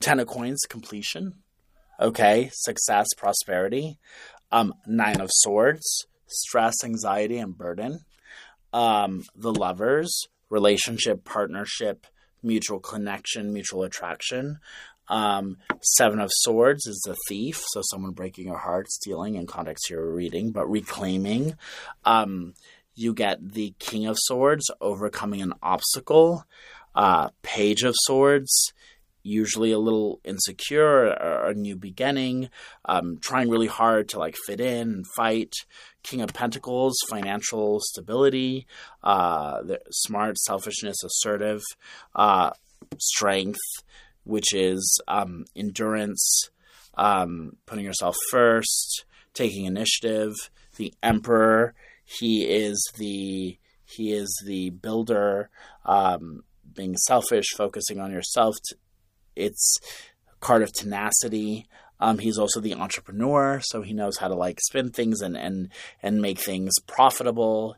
[0.00, 1.34] Ten of Coins, completion.
[2.00, 3.98] Okay, success, prosperity.
[4.50, 8.00] Um, Nine of Swords, stress, anxiety, and burden.
[8.74, 12.06] Um, the Lovers, relationship, partnership,
[12.42, 14.58] mutual connection, mutual attraction.
[15.08, 19.88] Um, Seven of Swords is the thief, so someone breaking your heart, stealing in context
[19.88, 21.54] your reading, but reclaiming.
[22.04, 22.54] Um,
[22.96, 26.44] you get the King of Swords, overcoming an obstacle.
[26.96, 28.72] Uh, Page of Swords,
[29.24, 32.50] usually a little insecure, or a new beginning,
[32.84, 35.52] um, trying really hard to like fit in and fight.
[36.04, 38.66] King of Pentacles, financial stability,
[39.02, 41.62] uh, smart, selfishness, assertive,
[42.14, 42.50] uh,
[42.98, 43.58] strength,
[44.24, 46.50] which is um, endurance,
[46.96, 50.34] um, putting yourself first, taking initiative.
[50.76, 55.50] The Emperor, he is the he is the builder,
[55.84, 56.42] um,
[56.74, 58.56] being selfish, focusing on yourself.
[59.36, 59.78] It's
[60.40, 61.66] card of tenacity.
[62.00, 65.70] Um, he's also the entrepreneur, so he knows how to like spin things and and
[66.02, 67.76] and make things profitable.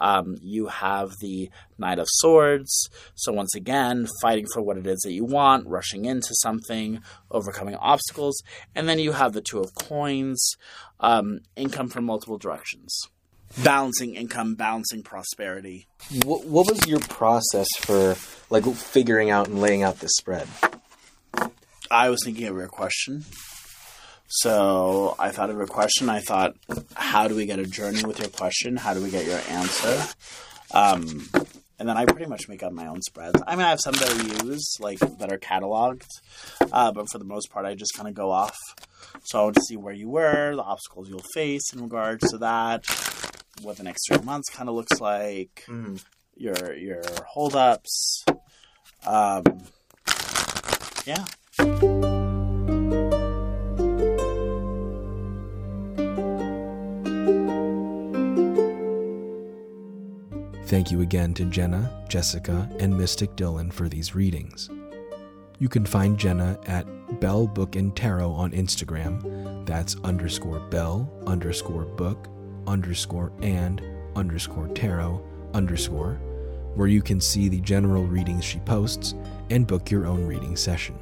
[0.00, 2.88] Um, you have the Knight of Swords.
[3.14, 7.76] So, once again, fighting for what it is that you want, rushing into something, overcoming
[7.76, 8.42] obstacles.
[8.74, 10.54] And then you have the Two of Coins,
[11.00, 12.98] um, income from multiple directions.
[13.62, 15.86] Balancing income, balancing prosperity.
[16.24, 18.16] What, what was your process for
[18.48, 20.46] like figuring out and laying out this spread?
[21.90, 23.24] I was thinking of your question.
[24.28, 26.08] So I thought of a question.
[26.08, 26.54] I thought,
[26.94, 28.76] how do we get a journey with your question?
[28.76, 30.04] How do we get your answer?
[30.72, 31.28] Um,
[31.80, 33.42] and then I pretty much make up my own spreads.
[33.44, 36.06] I mean, I have some that I use, like that are cataloged,
[36.70, 38.56] uh, but for the most part, I just kind of go off.
[39.24, 42.38] So I want to see where you were, the obstacles you'll face in regards to
[42.38, 42.84] that,
[43.62, 46.00] what the next three months kind of looks like, Mm.
[46.36, 48.24] your your holdups.
[49.04, 49.42] Um,
[51.04, 51.24] yeah.
[60.70, 64.70] Thank you again to Jenna, Jessyica, and Mystic Dylan for these readings.
[65.58, 66.86] You can find Jenna at
[67.18, 69.66] Bell Book and Tarot on Instagram.
[69.66, 72.28] That's underscore Bell underscore book
[72.68, 73.82] underscore and
[74.14, 75.20] underscore tarot
[75.54, 76.20] underscore,
[76.76, 79.16] where you can see the general readings she posts
[79.50, 80.96] and book your own reading session.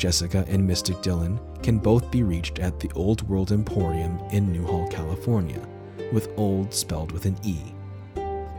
[0.00, 4.88] Jessyica and Mystic Dylan can both be reached at the Olde World Emporium in Newhall,
[4.88, 5.60] California,
[6.10, 7.58] with old spelled with an E.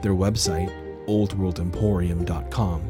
[0.04, 0.72] Their website,
[1.08, 2.82] oldworldemporium.com,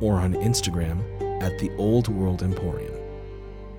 [0.00, 2.94] or on Instagram at the Olde World Emporium.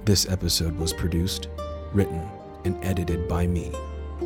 [0.04, 1.50] This episode was produced,
[1.94, 2.28] written,
[2.66, 3.72] and edited by me,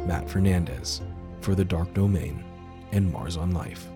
[0.07, 1.01] Matt Fernandez,
[1.41, 2.45] for The Dark Domain
[2.93, 3.89] and Mars on Life.